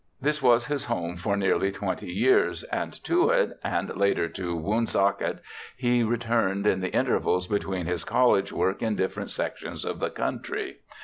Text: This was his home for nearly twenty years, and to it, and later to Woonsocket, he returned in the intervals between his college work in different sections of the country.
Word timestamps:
This 0.19 0.41
was 0.41 0.65
his 0.65 0.85
home 0.85 1.15
for 1.15 1.37
nearly 1.37 1.71
twenty 1.71 2.11
years, 2.11 2.63
and 2.63 2.91
to 3.03 3.29
it, 3.29 3.59
and 3.63 3.95
later 3.95 4.27
to 4.29 4.55
Woonsocket, 4.55 5.43
he 5.77 6.01
returned 6.01 6.65
in 6.65 6.81
the 6.81 6.89
intervals 6.91 7.45
between 7.45 7.85
his 7.85 8.03
college 8.03 8.51
work 8.51 8.81
in 8.81 8.95
different 8.95 9.29
sections 9.29 9.85
of 9.85 9.99
the 9.99 10.09
country. 10.09 10.77